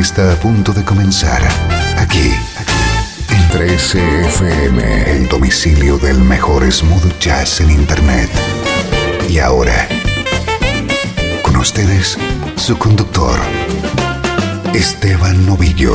Está 0.00 0.32
a 0.32 0.36
punto 0.36 0.72
de 0.72 0.84
comenzar 0.84 1.42
aquí 1.98 2.32
en 3.28 3.48
13FM, 3.50 5.06
el 5.06 5.28
domicilio 5.28 5.98
del 5.98 6.18
mejor 6.18 6.70
smooth 6.70 7.18
jazz 7.18 7.60
en 7.60 7.70
Internet. 7.70 8.30
Y 9.28 9.38
ahora, 9.38 9.86
con 11.42 11.56
ustedes, 11.56 12.16
su 12.56 12.78
conductor, 12.78 13.38
Esteban 14.72 15.44
Novillo. 15.44 15.94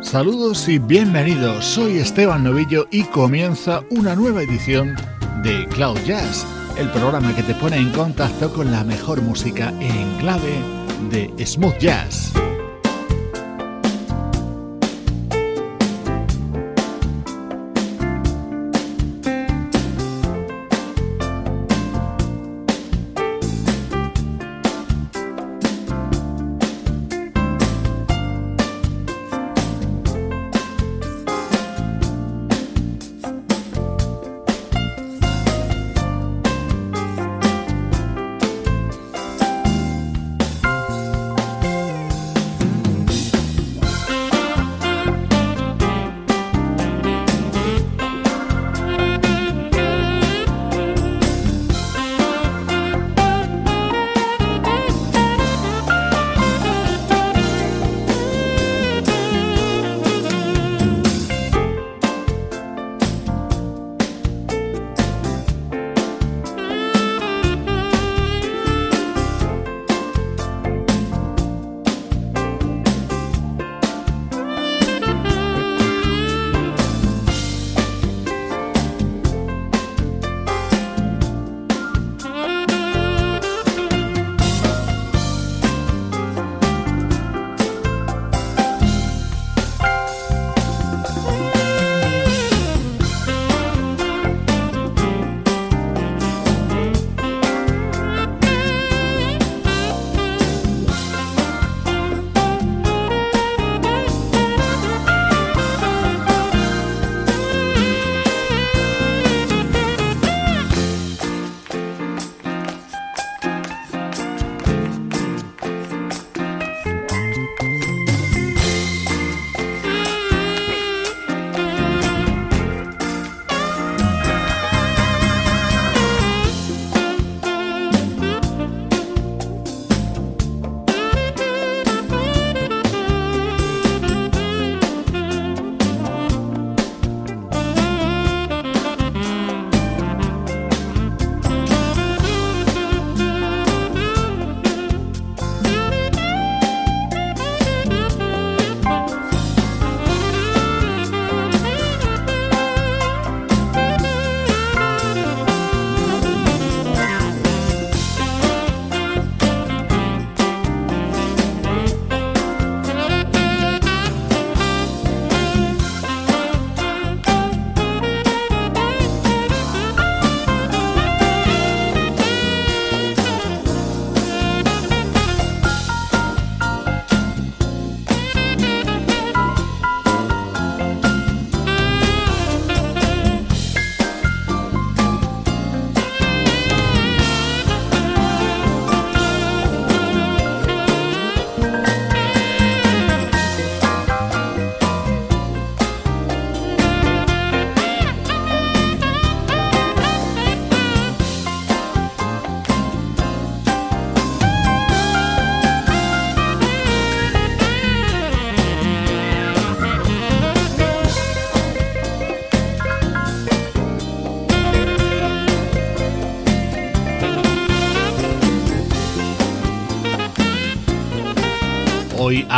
Saludos 0.00 0.68
y 0.68 0.78
bienvenidos, 0.78 1.66
soy 1.66 1.98
Esteban 1.98 2.44
Novillo 2.44 2.88
y 2.90 3.04
comienza 3.04 3.82
una 3.90 4.16
nueva 4.16 4.42
edición 4.42 4.96
de 5.42 5.66
Cloud 5.68 5.98
Jazz, 6.04 6.46
el 6.78 6.88
programa 6.90 7.34
que 7.34 7.42
te 7.42 7.54
pone 7.54 7.76
en 7.76 7.90
contacto 7.90 8.52
con 8.52 8.70
la 8.70 8.84
mejor 8.84 9.22
música 9.22 9.72
en 9.80 10.16
clave 10.18 10.60
de 11.10 11.46
smooth 11.46 11.78
jazz. 11.78 12.32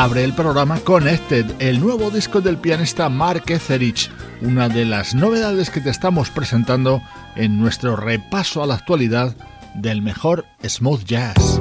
Abre 0.03 0.25
el 0.25 0.33
programa 0.33 0.81
Connected, 0.81 1.45
el 1.59 1.79
nuevo 1.79 2.11
disco 2.11 2.41
del 2.41 2.57
pianista 2.57 3.11
Mark 3.11 3.45
Etherich, 3.49 4.11
una 4.41 4.71
de 4.71 4.87
las 4.87 5.15
novedades 5.15 5.69
que 5.69 5.83
te 5.83 5.91
estamos 5.91 6.31
presentando 6.31 7.03
en 7.37 7.59
nuestro 7.59 7.97
repaso 7.97 8.63
a 8.63 8.67
la 8.67 8.77
actualidad 8.77 9.37
del 9.75 10.01
mejor 10.01 10.47
smooth 10.67 11.05
jazz. 11.05 11.61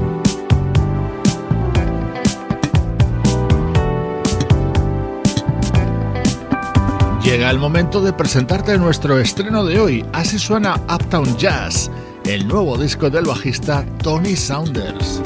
Llega 7.21 7.51
el 7.51 7.59
momento 7.59 8.00
de 8.00 8.13
presentarte 8.13 8.77
nuestro 8.77 9.19
estreno 9.19 9.65
de 9.65 9.81
hoy. 9.81 10.06
Así 10.13 10.39
suena 10.39 10.75
Uptown 10.89 11.36
Jazz, 11.38 11.91
el 12.24 12.47
nuevo 12.47 12.77
disco 12.77 13.09
del 13.09 13.25
bajista 13.25 13.86
Tony 14.01 14.38
Saunders. 14.38 15.21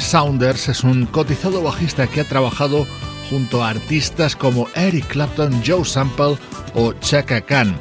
Saunders 0.00 0.68
es 0.68 0.84
un 0.84 1.06
cotizado 1.06 1.62
bajista 1.62 2.06
que 2.06 2.20
ha 2.20 2.24
trabajado 2.28 2.86
junto 3.30 3.62
a 3.62 3.70
artistas 3.70 4.36
como 4.36 4.68
Eric 4.74 5.06
Clapton, 5.08 5.62
Joe 5.64 5.84
Sample 5.84 6.38
o 6.74 6.92
Chaka 6.94 7.40
Khan. 7.40 7.76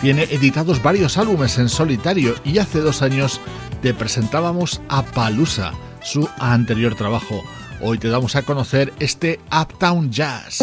Tiene 0.00 0.24
editados 0.24 0.82
varios 0.82 1.18
álbumes 1.18 1.58
en 1.58 1.68
solitario 1.68 2.34
y 2.44 2.58
hace 2.58 2.80
dos 2.80 3.02
años 3.02 3.40
te 3.82 3.94
presentábamos 3.94 4.80
a 4.88 5.02
Palusa, 5.02 5.72
su 6.02 6.28
anterior 6.38 6.94
trabajo. 6.94 7.42
Hoy 7.80 7.98
te 7.98 8.08
damos 8.08 8.36
a 8.36 8.42
conocer 8.42 8.92
este 8.98 9.40
Uptown 9.50 10.10
Jazz. 10.10 10.62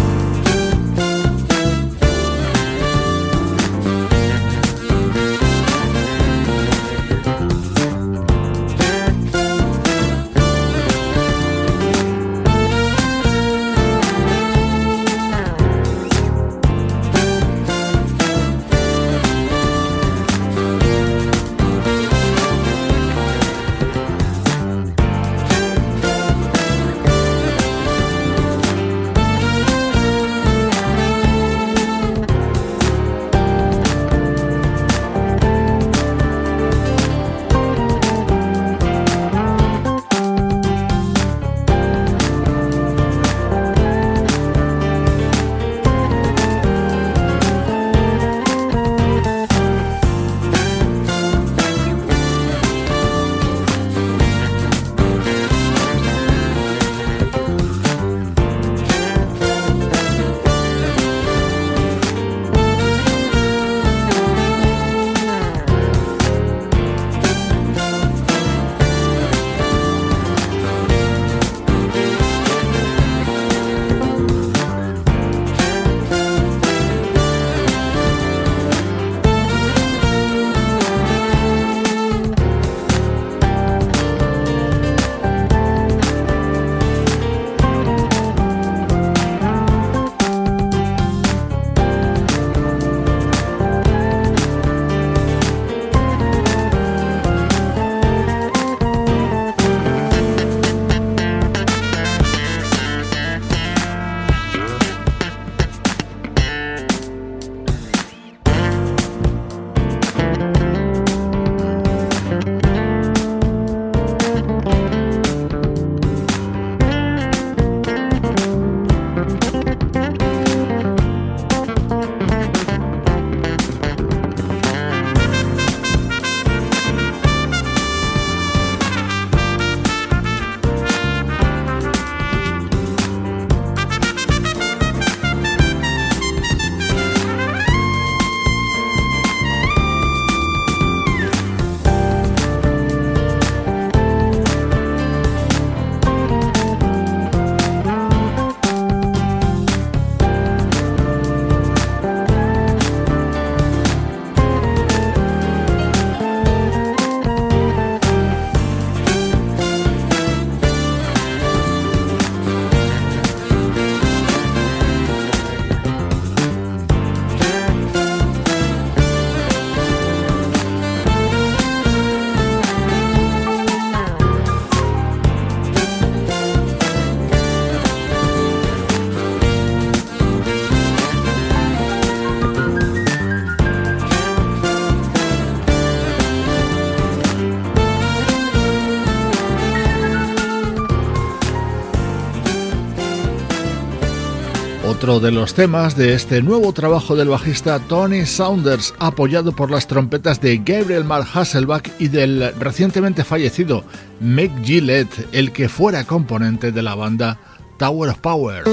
De 195.19 195.31
los 195.31 195.53
temas 195.53 195.97
de 195.97 196.13
este 196.13 196.41
nuevo 196.41 196.71
trabajo 196.73 197.15
del 197.15 197.27
bajista 197.27 197.79
Tony 197.79 198.25
Saunders, 198.25 198.93
apoyado 198.99 199.51
por 199.51 199.69
las 199.69 199.85
trompetas 199.85 200.39
de 200.39 200.57
Gabriel 200.57 201.03
Mark 201.03 201.27
Hasselbach 201.33 201.89
y 201.99 202.07
del 202.07 202.53
recientemente 202.59 203.23
fallecido 203.23 203.83
Mick 204.19 204.51
Gillette, 204.63 205.27
el 205.33 205.51
que 205.51 205.69
fuera 205.69 206.05
componente 206.05 206.71
de 206.71 206.81
la 206.81 206.95
banda 206.95 207.39
Tower 207.77 208.11
of 208.11 208.19
Power. 208.19 208.63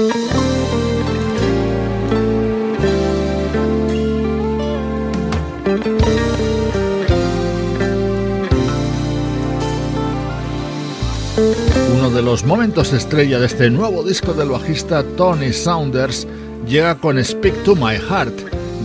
De 12.19 12.25
los 12.25 12.43
momentos 12.43 12.91
estrella 12.91 13.39
de 13.39 13.45
este 13.45 13.69
nuevo 13.69 14.03
disco 14.03 14.33
del 14.33 14.49
bajista 14.49 15.05
Tony 15.15 15.53
Saunders 15.53 16.27
llega 16.67 16.95
con 16.95 17.23
Speak 17.23 17.63
to 17.63 17.75
My 17.75 17.95
Heart, 17.95 18.37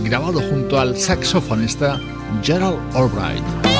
grabado 0.05 0.39
junto 0.39 0.79
al 0.79 0.95
saxofonista 0.95 1.99
Gerald 2.41 2.79
Albright. 2.93 3.74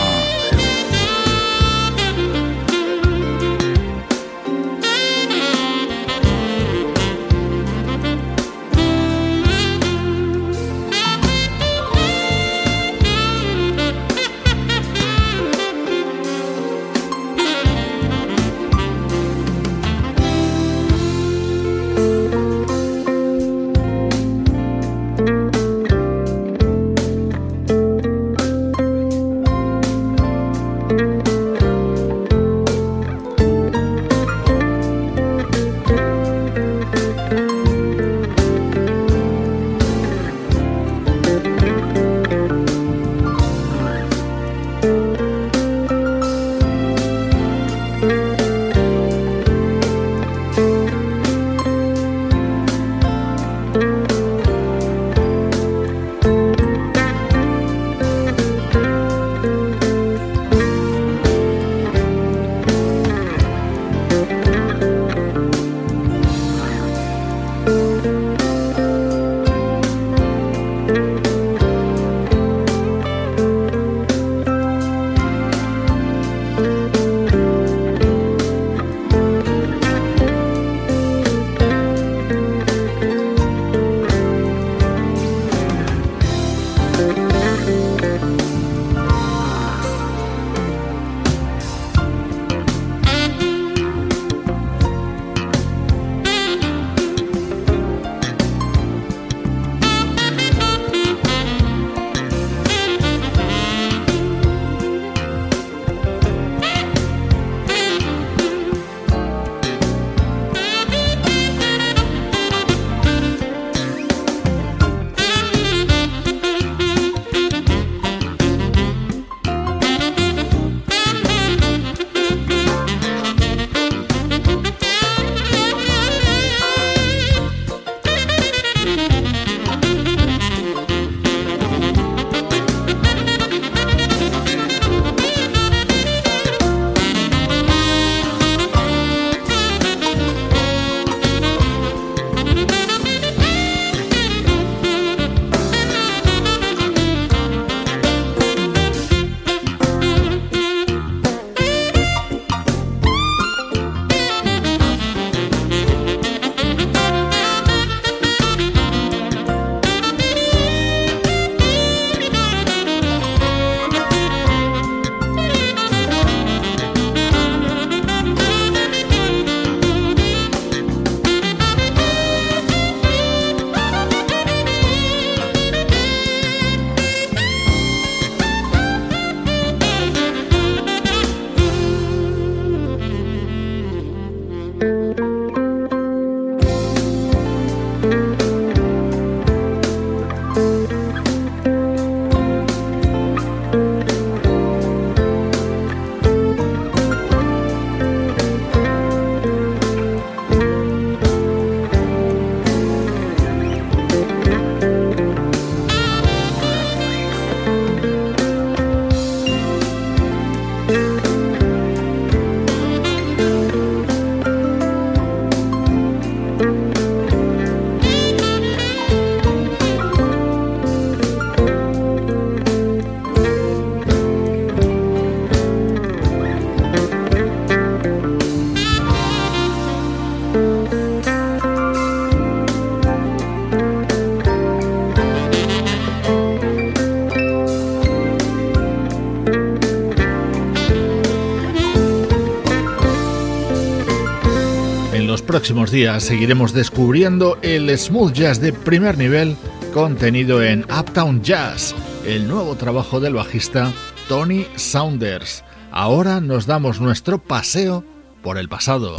próximos 245.85 245.91
días 245.91 246.23
seguiremos 246.23 246.73
descubriendo 246.73 247.59
el 247.61 247.95
smooth 247.95 248.33
jazz 248.33 248.59
de 248.59 248.73
primer 248.73 249.19
nivel 249.19 249.55
contenido 249.93 250.63
en 250.63 250.83
Uptown 250.85 251.43
Jazz, 251.43 251.93
el 252.25 252.47
nuevo 252.47 252.75
trabajo 252.75 253.19
del 253.19 253.35
bajista 253.35 253.91
Tony 254.27 254.65
Saunders. 254.77 255.63
Ahora 255.91 256.41
nos 256.41 256.65
damos 256.65 256.99
nuestro 257.01 257.37
paseo 257.37 258.03
por 258.41 258.57
el 258.57 258.67
pasado. 258.67 259.17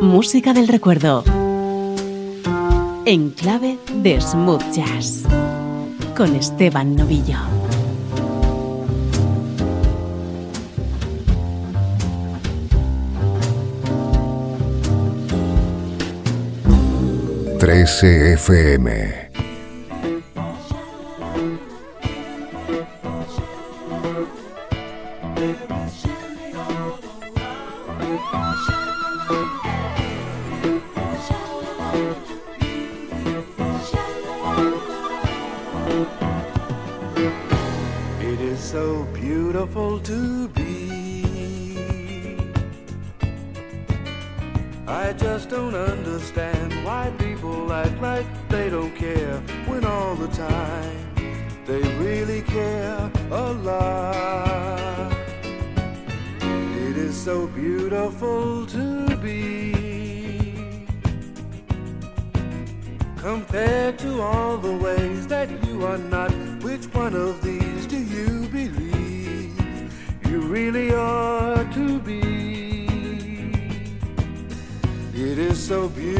Música 0.00 0.52
del 0.52 0.68
recuerdo. 0.68 1.24
En 3.04 3.30
clave 3.30 3.78
de 3.96 4.20
smooth 4.20 4.62
jazz. 4.72 5.24
Con 6.16 6.36
Esteban 6.36 6.94
Novillo. 6.94 7.61
13 17.72 18.36
FM. 18.36 19.31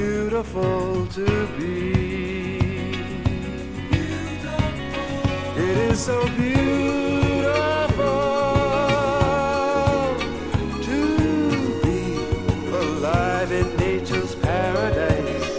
beautiful 0.02 1.06
to 1.06 1.46
be. 1.56 2.58
It 5.68 5.76
is 5.90 5.98
so 6.04 6.18
beautiful 6.42 8.02
to 10.88 11.00
be 11.84 12.00
alive 12.82 13.52
in 13.52 13.66
nature's 13.76 14.34
paradise, 14.34 15.50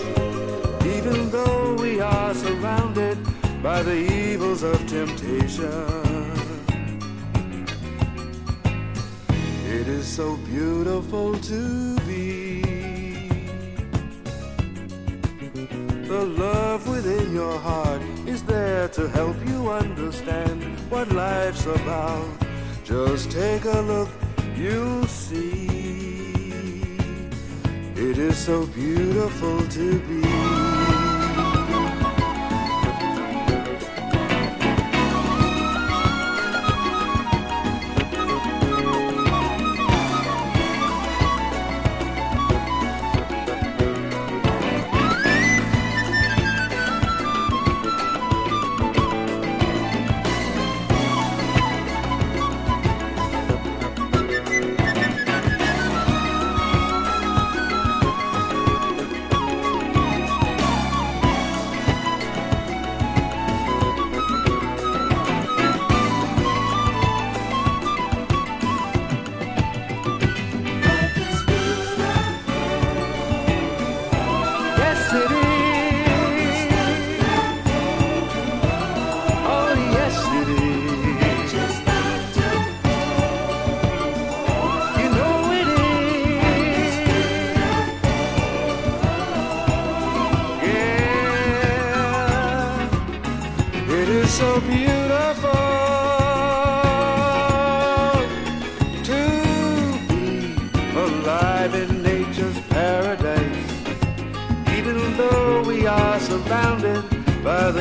even 0.95 1.29
though 1.29 1.75
we 1.75 2.01
are 2.01 2.33
surrounded 2.33 3.17
by 3.61 3.81
the 3.81 3.99
evils 4.23 4.63
of 4.63 4.77
temptation. 4.87 5.89
It 9.77 9.87
is 9.87 10.05
so 10.05 10.35
beautiful 10.37 11.27
to 11.51 11.95
be. 12.07 12.52
the 16.23 16.29
love 16.41 16.87
within 16.87 17.33
your 17.33 17.59
heart 17.59 18.01
is 18.25 18.43
there 18.43 18.87
to 18.87 19.09
help 19.09 19.35
you 19.45 19.69
understand 19.69 20.63
what 20.89 21.11
life's 21.11 21.65
about. 21.65 22.25
Just 22.85 23.29
take 23.29 23.65
a 23.65 23.81
look, 23.81 24.09
you'll 24.55 25.05
see. 25.05 25.67
It 27.95 28.17
is 28.17 28.37
so 28.37 28.65
beautiful 28.67 29.67
to 29.67 29.99
be. 29.99 30.72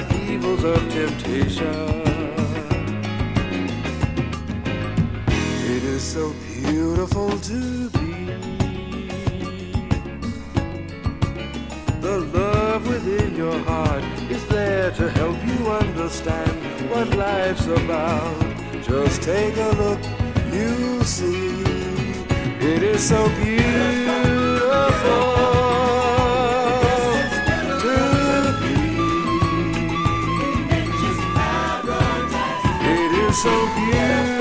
the 0.08 0.32
evils 0.32 0.64
of 0.64 0.78
temptation. 0.90 2.02
It 5.74 5.82
is 5.84 6.02
so 6.02 6.32
beautiful 6.46 7.30
to 7.30 7.90
be 7.90 8.12
the 12.00 12.18
love 12.34 12.86
within 12.88 13.36
your 13.36 13.58
heart 13.60 14.02
is 14.30 14.44
there 14.48 14.90
to 14.92 15.10
help 15.10 15.36
you 15.46 15.68
understand 15.68 16.90
what 16.90 17.08
life's 17.16 17.66
about. 17.66 18.40
Just 18.82 19.22
take 19.22 19.56
a 19.56 19.70
look, 19.82 20.00
you'll 20.52 21.04
see. 21.04 21.62
It 22.60 22.82
is 22.82 23.08
so 23.08 23.28
beautiful. 23.40 23.62
so 33.42 33.50
beautiful. 33.74 34.31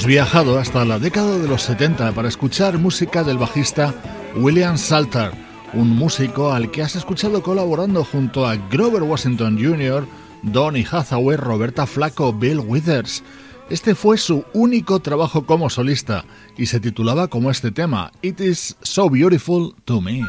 hemos 0.00 0.08
viajado 0.08 0.58
hasta 0.58 0.82
la 0.86 0.98
década 0.98 1.36
de 1.36 1.46
los 1.46 1.60
70 1.64 2.12
para 2.12 2.28
escuchar 2.28 2.78
música 2.78 3.22
del 3.22 3.36
bajista 3.36 3.94
William 4.34 4.78
Salter, 4.78 5.30
un 5.74 5.90
músico 5.90 6.52
al 6.52 6.70
que 6.70 6.82
has 6.82 6.96
escuchado 6.96 7.42
colaborando 7.42 8.02
junto 8.02 8.46
a 8.46 8.56
Grover 8.56 9.02
Washington 9.02 9.58
Jr., 9.62 10.06
Donny 10.42 10.86
Hathaway, 10.90 11.36
Roberta 11.36 11.86
Flaco, 11.86 12.32
Bill 12.32 12.60
Withers. 12.60 13.22
Este 13.68 13.94
fue 13.94 14.16
su 14.16 14.42
único 14.54 15.00
trabajo 15.00 15.44
como 15.44 15.68
solista 15.68 16.24
y 16.56 16.64
se 16.64 16.80
titulaba 16.80 17.28
como 17.28 17.50
este 17.50 17.70
tema, 17.70 18.10
It 18.22 18.40
is 18.40 18.78
so 18.80 19.10
beautiful 19.10 19.74
to 19.84 20.00
me. 20.00 20.22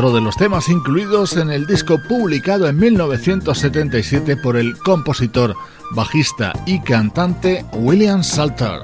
Otro 0.00 0.14
de 0.14 0.22
los 0.22 0.34
temas 0.34 0.70
incluidos 0.70 1.36
en 1.36 1.50
el 1.50 1.66
disco 1.66 1.98
publicado 2.08 2.66
en 2.66 2.78
1977 2.78 4.38
por 4.38 4.56
el 4.56 4.78
compositor, 4.78 5.54
bajista 5.90 6.54
y 6.64 6.80
cantante 6.80 7.66
William 7.74 8.24
Salter. 8.24 8.80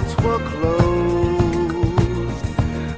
restaurants 0.00 0.22
were 0.22 0.38
closed. 0.50 2.46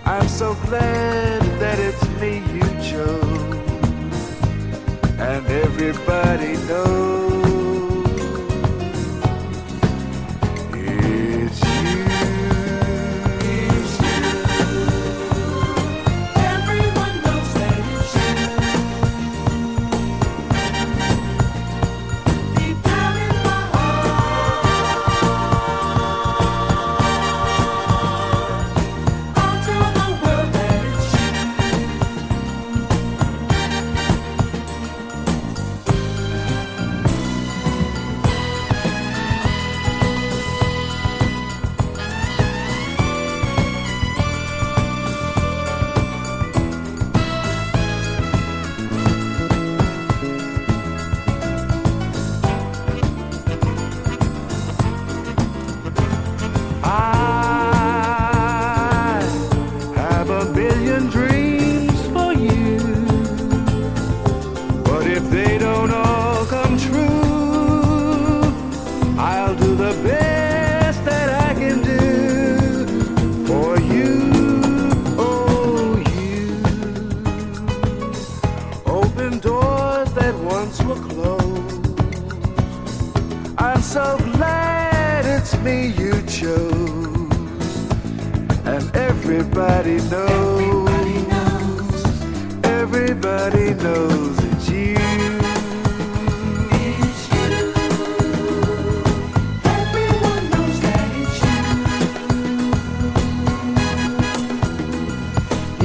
I'm 0.04 0.28
so 0.28 0.54
glad 0.66 1.42
that 1.60 1.78
it's 1.78 2.08
me 2.20 2.42
you 2.54 2.68
chose, 2.82 4.20
and 5.18 5.46
everybody 5.46 6.56
knows. 6.68 7.31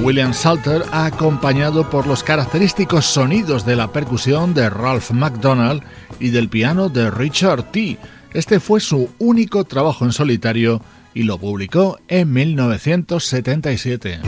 William 0.07 0.33
Salter, 0.33 0.83
acompañado 0.93 1.89
por 1.89 2.07
los 2.07 2.23
característicos 2.23 3.03
sonidos 3.05 3.65
de 3.65 3.75
la 3.75 3.91
percusión 3.91 4.53
de 4.53 4.69
Ralph 4.69 5.11
McDonald 5.11 5.83
y 6.17 6.29
del 6.29 6.47
piano 6.47 6.87
de 6.87 7.11
Richard 7.11 7.73
T. 7.73 7.97
Este 8.33 8.61
fue 8.61 8.79
su 8.79 9.09
único 9.19 9.65
trabajo 9.65 10.05
en 10.05 10.13
solitario 10.13 10.81
y 11.13 11.23
lo 11.23 11.37
publicó 11.37 11.99
en 12.07 12.31
1977. 12.31 14.21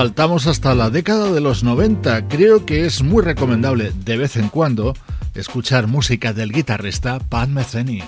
Saltamos 0.00 0.46
hasta 0.46 0.74
la 0.74 0.88
década 0.88 1.30
de 1.30 1.42
los 1.42 1.62
90. 1.62 2.26
Creo 2.28 2.64
que 2.64 2.86
es 2.86 3.02
muy 3.02 3.22
recomendable 3.22 3.92
de 3.94 4.16
vez 4.16 4.38
en 4.38 4.48
cuando 4.48 4.94
escuchar 5.34 5.88
música 5.88 6.32
del 6.32 6.52
guitarrista 6.52 7.18
Pat 7.18 7.50
Metheny. 7.50 8.02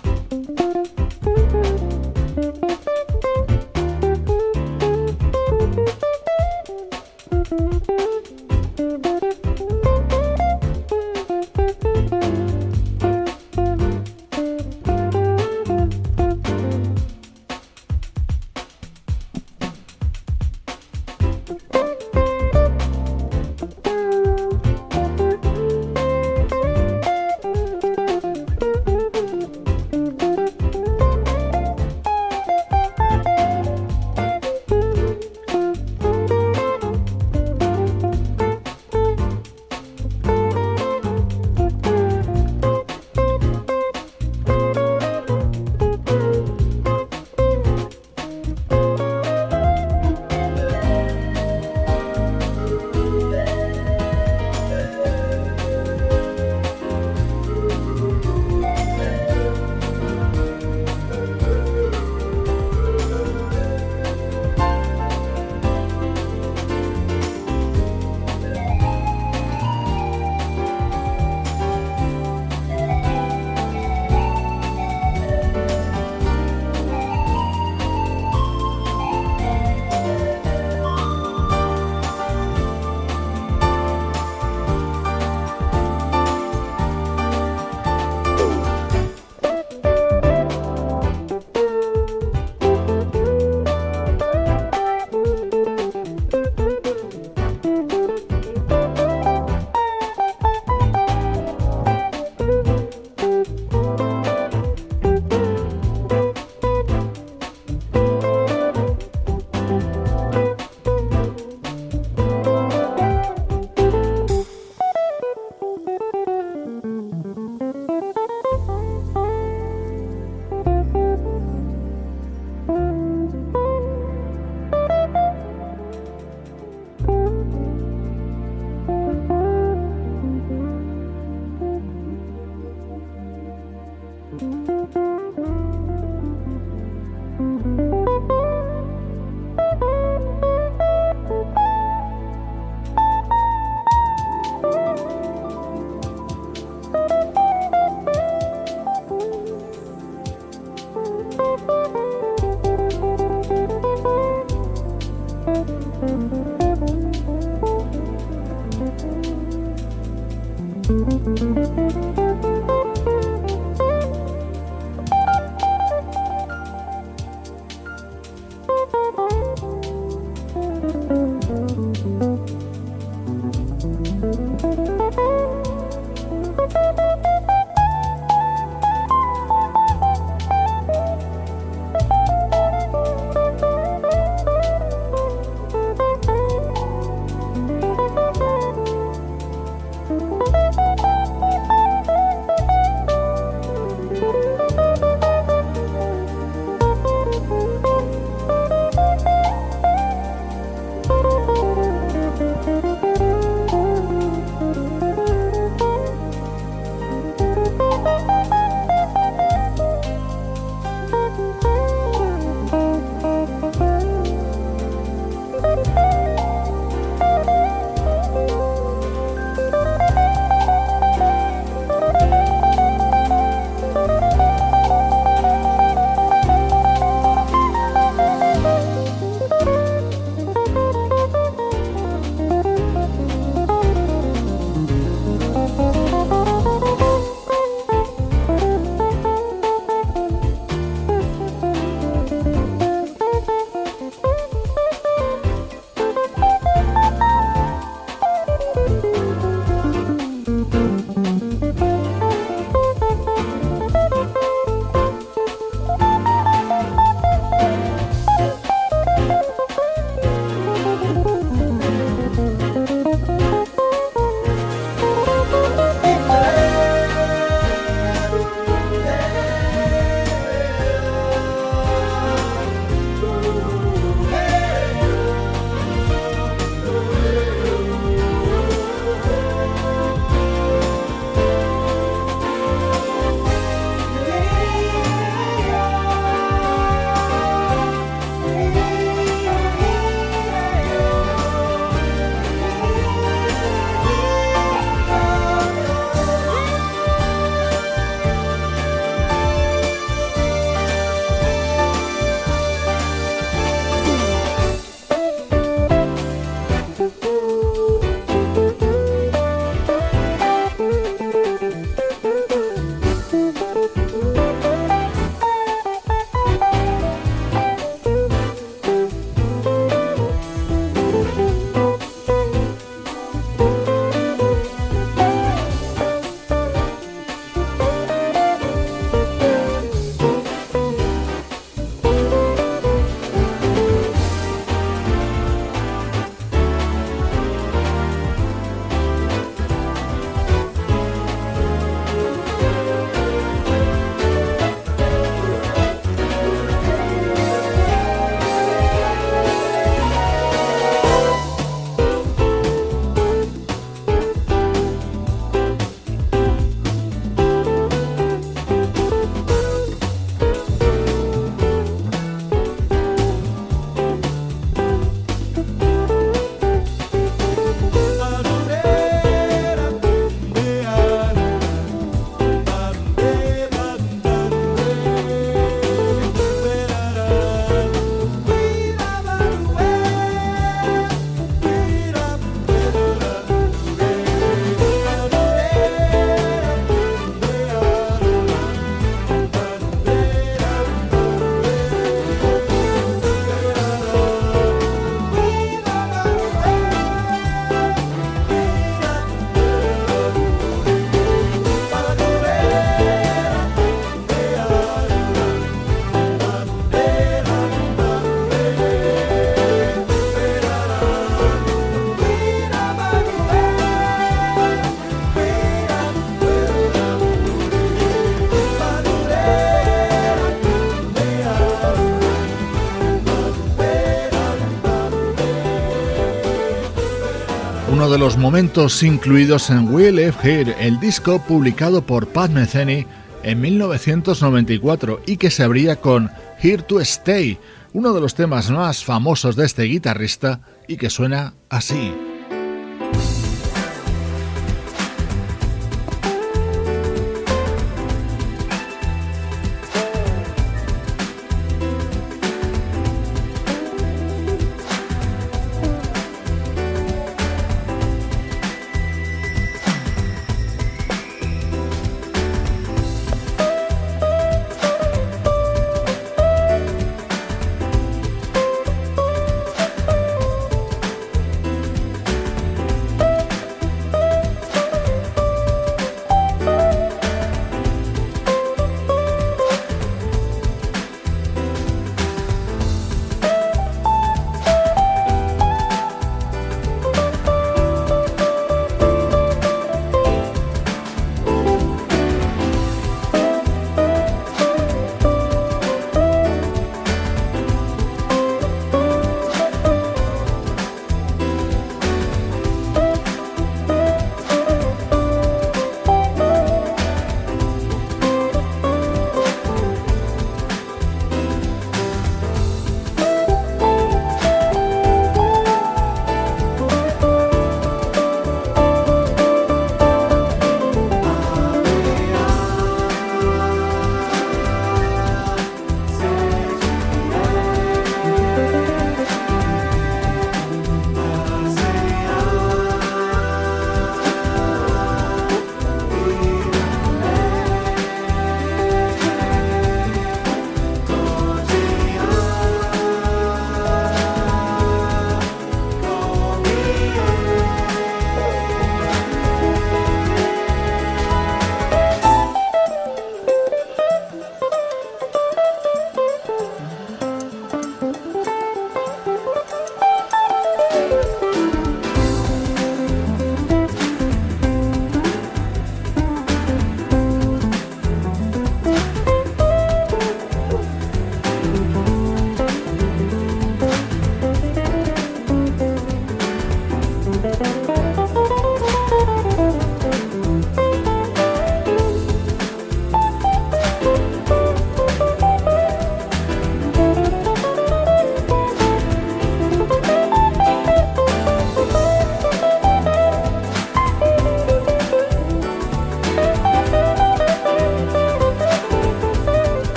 Uno 428.03 428.11
de 428.11 428.19
los 428.19 428.37
momentos 428.37 429.00
incluidos 429.05 429.71
en 429.71 429.94
We 429.94 430.11
Live 430.11 430.35
Here, 430.42 430.75
el 430.81 430.98
disco 430.98 431.40
publicado 431.40 432.05
por 432.05 432.27
Pat 432.27 432.50
Metheny 432.50 433.07
en 433.44 433.61
1994 433.61 435.23
y 435.25 435.37
que 435.37 435.53
se 435.53 435.63
abría 435.63 435.94
con 436.00 436.29
Here 436.61 436.83
to 436.83 437.00
Stay, 437.00 437.59
uno 437.92 438.13
de 438.13 438.21
los 438.21 438.35
temas 438.35 438.71
más 438.71 439.05
famosos 439.05 439.55
de 439.55 439.67
este 439.67 439.85
guitarrista 439.85 440.63
y 440.88 440.96
que 440.96 441.11
suena 441.11 441.55
así. 441.69 442.13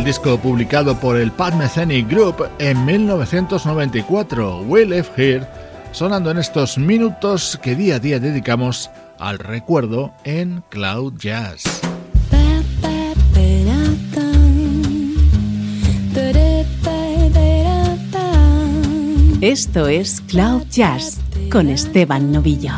El 0.00 0.06
disco 0.06 0.38
publicado 0.38 0.98
por 0.98 1.18
el 1.18 1.30
Pat 1.30 1.54
Metheny 1.54 2.02
Group 2.02 2.48
en 2.58 2.86
1994, 2.86 4.62
We 4.62 4.86
Live 4.86 5.08
Here, 5.14 5.46
sonando 5.92 6.30
en 6.30 6.38
estos 6.38 6.78
minutos 6.78 7.58
que 7.62 7.74
día 7.74 7.96
a 7.96 7.98
día 7.98 8.18
dedicamos 8.18 8.90
al 9.18 9.38
recuerdo 9.38 10.14
en 10.24 10.62
Cloud 10.70 11.14
Jazz. 11.18 11.82
Esto 19.42 19.86
es 19.86 20.22
Cloud 20.22 20.62
Jazz 20.70 21.20
con 21.52 21.68
Esteban 21.68 22.32
Novillo. 22.32 22.72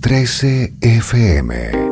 13 0.00 0.74
FM 0.80 1.83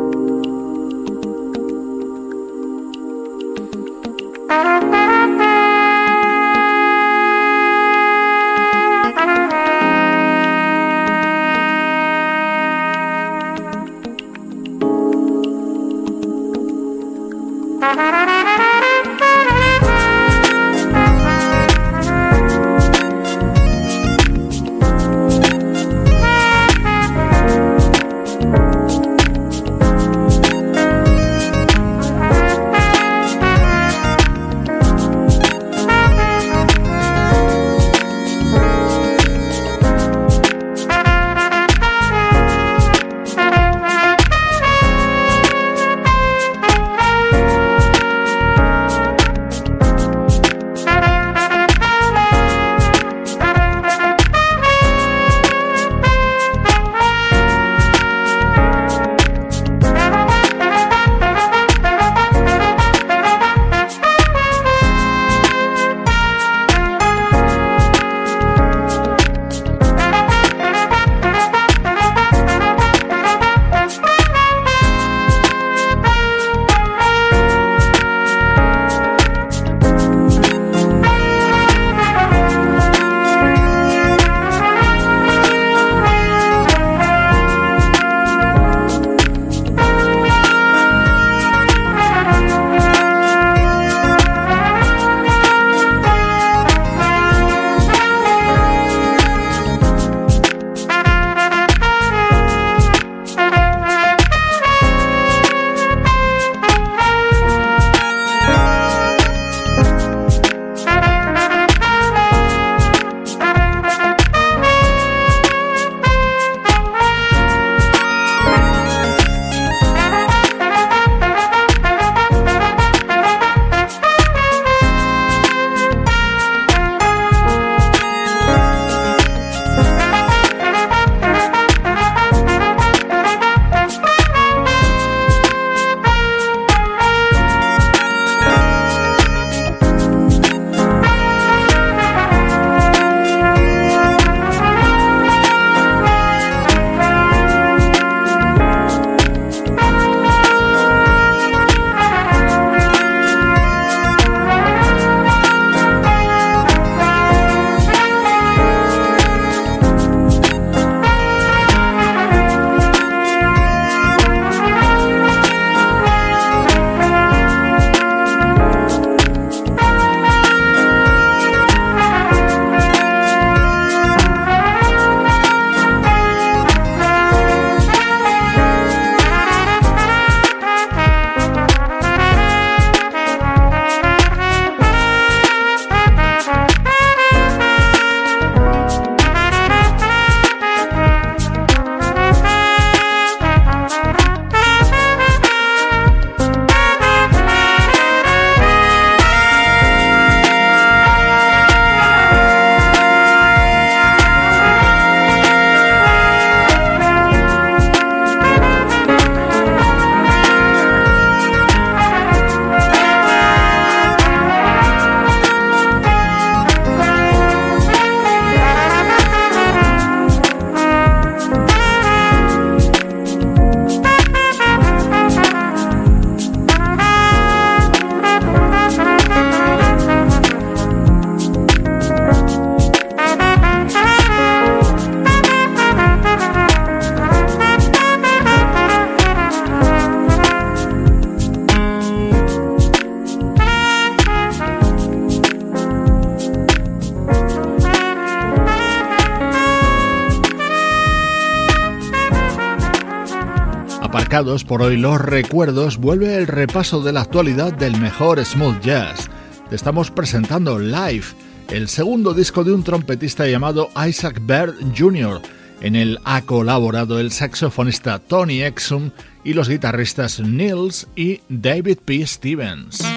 por 254.42 254.82
hoy 254.82 254.96
los 254.96 255.20
recuerdos, 255.20 255.98
vuelve 255.98 256.34
el 256.34 256.48
repaso 256.48 257.00
de 257.00 257.12
la 257.12 257.20
actualidad 257.20 257.72
del 257.72 257.98
mejor 258.00 258.44
smooth 258.44 258.80
jazz. 258.80 259.30
Te 259.70 259.76
estamos 259.76 260.10
presentando 260.10 260.80
Live, 260.80 261.26
el 261.68 261.88
segundo 261.88 262.34
disco 262.34 262.64
de 262.64 262.72
un 262.72 262.82
trompetista 262.82 263.46
llamado 263.46 263.90
Isaac 264.08 264.40
Baird 264.42 264.74
Jr. 264.98 265.40
En 265.80 265.94
él 265.94 266.18
ha 266.24 266.42
colaborado 266.42 267.20
el 267.20 267.30
saxofonista 267.30 268.18
Tony 268.18 268.62
Exum 268.62 269.12
y 269.44 269.52
los 269.52 269.68
guitarristas 269.68 270.40
Nils 270.40 271.06
y 271.14 271.40
David 271.48 271.98
P. 272.04 272.26
Stevens. 272.26 273.11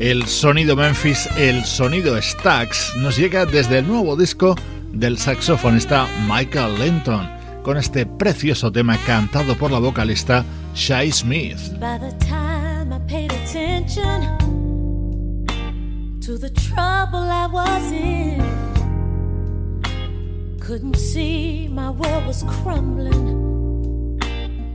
El 0.00 0.26
sonido 0.26 0.76
Memphis, 0.76 1.28
el 1.36 1.62
sonido 1.66 2.16
Stax, 2.20 2.96
nos 2.96 3.18
llega 3.18 3.44
desde 3.44 3.80
el 3.80 3.86
nuevo 3.86 4.16
disco 4.16 4.54
del 4.94 5.18
saxofonista 5.18 6.08
Michael 6.26 6.78
Linton, 6.78 7.28
con 7.62 7.76
este 7.76 8.06
precioso 8.06 8.72
tema 8.72 8.96
cantado 9.04 9.58
por 9.58 9.70
la 9.70 9.78
vocalista 9.78 10.42
Shai 10.74 11.12
Smith. 11.12 11.58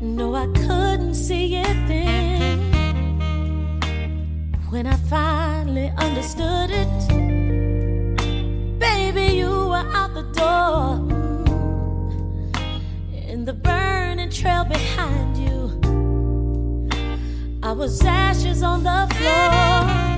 No, 0.04 0.36
I 0.36 0.46
couldn't 0.54 1.16
see. 1.16 2.75
When 4.70 4.88
I 4.88 4.96
finally 4.96 5.92
understood 5.98 6.72
it. 6.72 7.08
Baby, 8.80 9.36
you 9.36 9.68
were 9.70 9.86
out 9.94 10.14
the 10.14 10.24
door. 10.34 10.96
In 13.14 13.46
the 13.46 13.54
burning 13.54 14.30
trail 14.30 14.66
behind 14.66 15.38
you, 15.38 15.80
I 17.62 17.72
was 17.72 18.04
ashes 18.04 18.64
on 18.64 18.84
the 18.84 19.08
floor. 19.16 20.15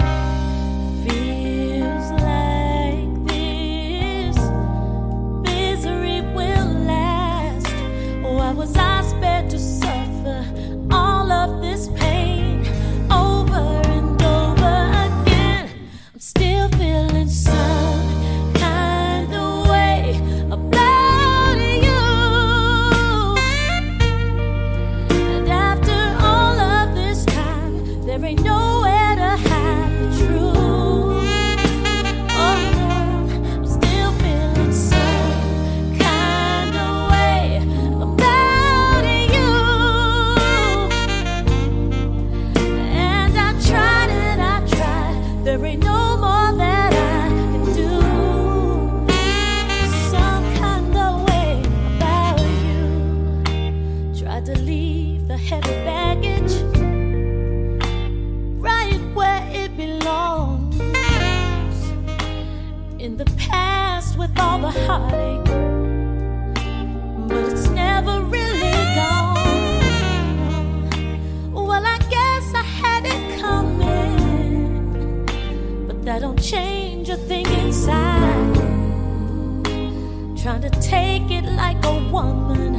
trying 80.48 80.62
to 80.62 80.70
take 80.80 81.30
it 81.30 81.44
like 81.44 81.84
a 81.84 82.10
woman. 82.10 82.77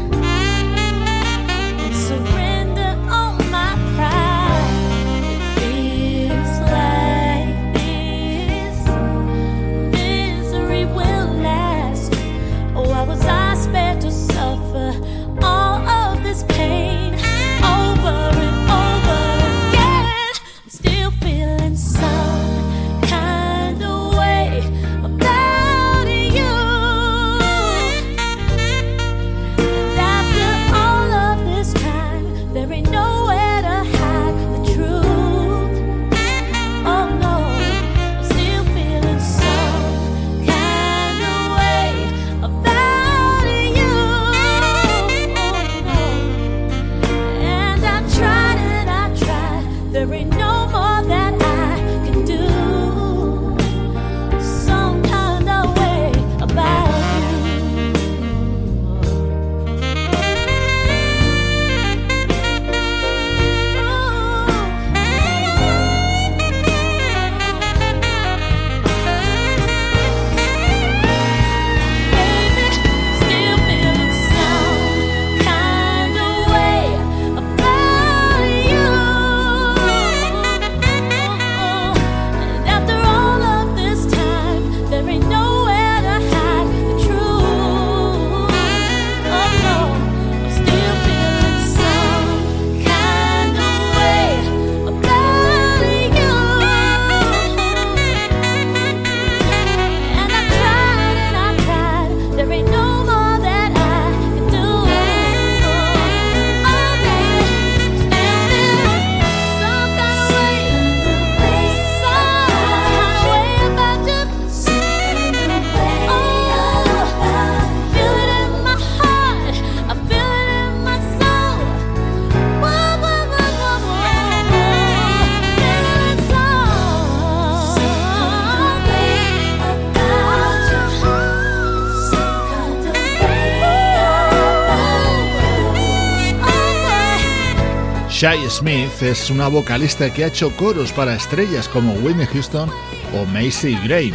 Shai 138.18 138.50
Smith 138.50 139.00
es 139.00 139.30
una 139.30 139.46
vocalista 139.46 140.12
que 140.12 140.24
ha 140.24 140.26
hecho 140.26 140.50
coros 140.56 140.90
para 140.90 141.14
estrellas 141.14 141.68
como 141.68 141.92
Whitney 141.92 142.26
Houston 142.26 142.68
o 143.14 143.24
Macy 143.26 143.78
Gray. 143.84 144.12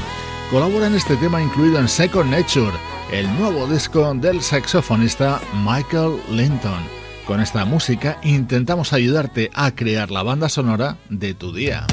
Colabora 0.51 0.87
en 0.87 0.95
este 0.95 1.15
tema 1.15 1.41
incluido 1.41 1.79
en 1.79 1.87
Second 1.87 2.29
Nature, 2.29 2.77
el 3.13 3.33
nuevo 3.39 3.65
disco 3.65 4.13
del 4.15 4.41
saxofonista 4.41 5.39
Michael 5.63 6.19
Linton. 6.29 6.83
Con 7.25 7.39
esta 7.39 7.63
música 7.63 8.19
intentamos 8.23 8.91
ayudarte 8.91 9.49
a 9.53 9.71
crear 9.73 10.11
la 10.11 10.21
banda 10.21 10.49
sonora 10.49 10.97
de 11.09 11.33
tu 11.33 11.53
día. 11.53 11.87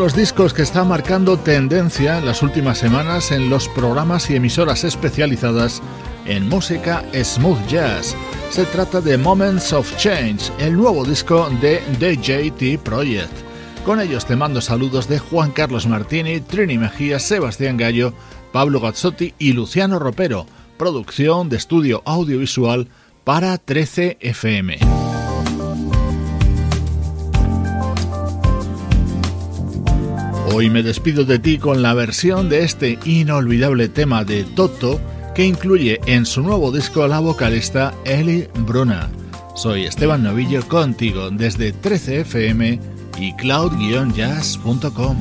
Los 0.00 0.16
discos 0.16 0.54
que 0.54 0.62
está 0.62 0.82
marcando 0.82 1.38
tendencia 1.38 2.16
en 2.16 2.24
las 2.24 2.42
últimas 2.42 2.78
semanas 2.78 3.32
en 3.32 3.50
los 3.50 3.68
programas 3.68 4.30
y 4.30 4.36
emisoras 4.36 4.82
especializadas 4.82 5.82
en 6.24 6.48
música 6.48 7.04
smooth 7.12 7.66
jazz. 7.66 8.16
Se 8.48 8.64
trata 8.64 9.02
de 9.02 9.18
Moments 9.18 9.74
of 9.74 9.94
Change, 9.98 10.50
el 10.58 10.74
nuevo 10.74 11.04
disco 11.04 11.50
de 11.60 11.82
The 11.98 12.16
JT 12.16 12.82
Project. 12.82 13.30
Con 13.84 14.00
ellos 14.00 14.24
te 14.24 14.36
mando 14.36 14.62
saludos 14.62 15.06
de 15.06 15.18
Juan 15.18 15.50
Carlos 15.50 15.86
Martini, 15.86 16.40
Trini 16.40 16.78
Mejía, 16.78 17.18
Sebastián 17.18 17.76
Gallo, 17.76 18.14
Pablo 18.52 18.80
Gazzotti 18.80 19.34
y 19.38 19.52
Luciano 19.52 19.98
Ropero. 19.98 20.46
Producción 20.78 21.50
de 21.50 21.58
estudio 21.58 22.00
audiovisual 22.06 22.88
para 23.22 23.58
13 23.58 24.16
FM. 24.18 25.09
Hoy 30.52 30.68
me 30.68 30.82
despido 30.82 31.24
de 31.24 31.38
ti 31.38 31.58
con 31.58 31.80
la 31.80 31.94
versión 31.94 32.48
de 32.48 32.64
este 32.64 32.98
inolvidable 33.04 33.88
tema 33.88 34.24
de 34.24 34.42
Toto 34.42 35.00
que 35.34 35.44
incluye 35.44 36.00
en 36.06 36.26
su 36.26 36.42
nuevo 36.42 36.72
disco 36.72 37.06
la 37.06 37.20
vocalista 37.20 37.94
Ellie 38.04 38.48
Bruna. 38.66 39.08
Soy 39.54 39.84
Esteban 39.84 40.24
Novillo 40.24 40.66
contigo 40.66 41.30
desde 41.30 41.72
13fm 41.72 42.80
y 43.18 43.32
cloud-jazz.com. 43.36 45.16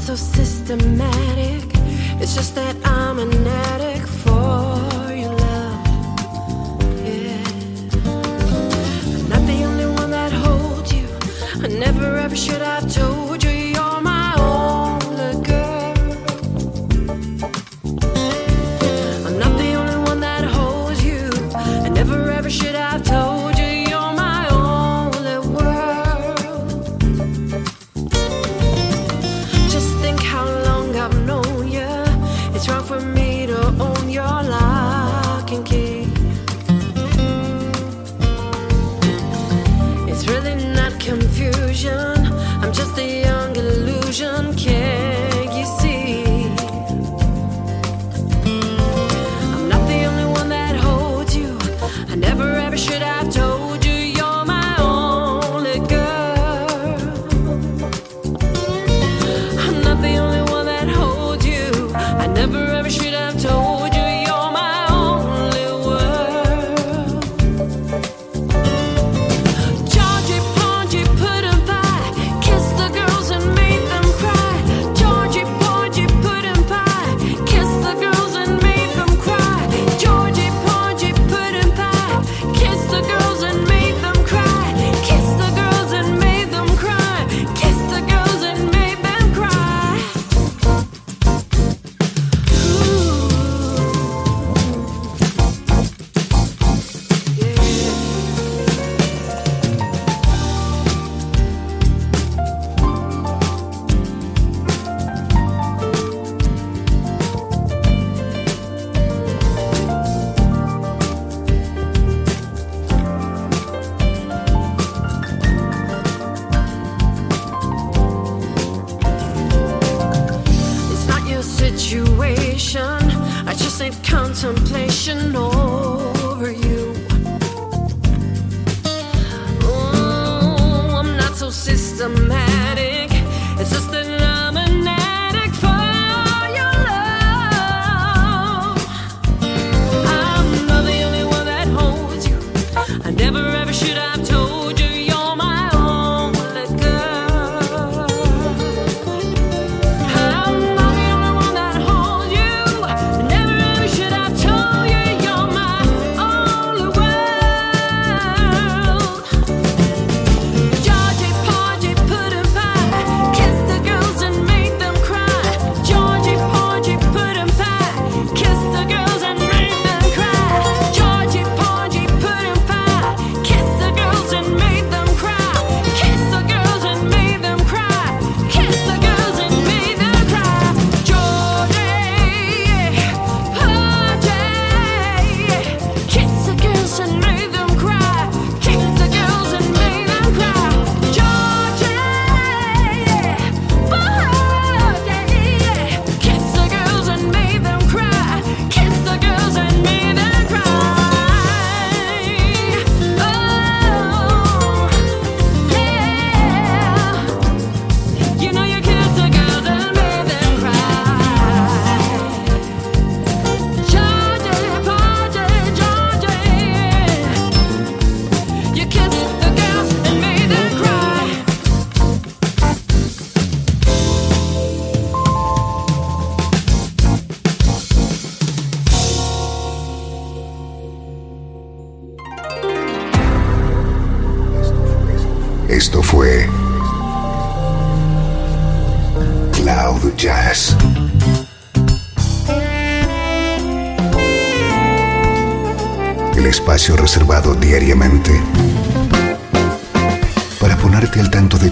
so 0.00 0.16
systematic. 0.16 1.62
It's 2.20 2.34
just 2.34 2.54
that 2.56 2.74
I'm 2.84 3.18
an 3.20 3.46
addict 3.46 3.99
never 11.80 12.14
ever 12.18 12.36
should 12.36 12.60
I 12.60 12.80
have 12.80 12.92
told 12.92 13.29